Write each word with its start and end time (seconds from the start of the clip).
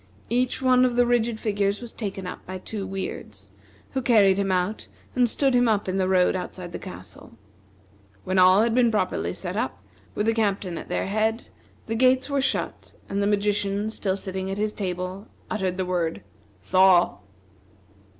Each 0.31 0.63
one 0.63 0.83
of 0.83 0.95
the 0.95 1.05
rigid 1.05 1.39
figures 1.39 1.79
was 1.79 1.93
taken 1.93 2.25
up 2.25 2.43
by 2.47 2.57
two 2.57 2.87
Weirds, 2.87 3.51
who 3.91 4.01
carried 4.01 4.39
him 4.39 4.51
out 4.51 4.87
and 5.15 5.29
stood 5.29 5.53
him 5.53 5.67
up 5.67 5.87
in 5.87 5.97
the 5.99 6.07
road 6.09 6.35
outside 6.35 6.71
the 6.71 6.79
castle. 6.79 7.33
When 8.23 8.39
all 8.39 8.63
had 8.63 8.73
been 8.73 8.89
properly 8.89 9.31
set 9.35 9.55
up, 9.55 9.79
with 10.15 10.25
the 10.25 10.33
captain 10.33 10.79
at 10.79 10.89
their 10.89 11.05
head, 11.05 11.49
the 11.85 11.93
gates 11.93 12.31
were 12.31 12.41
shut, 12.41 12.93
and 13.09 13.21
the 13.21 13.27
magician 13.27 13.91
still 13.91 14.17
sitting 14.17 14.49
at 14.49 14.57
his 14.57 14.73
table, 14.73 15.27
uttered 15.51 15.77
the 15.77 15.85
word, 15.85 16.23
"Thaw!" 16.63 17.19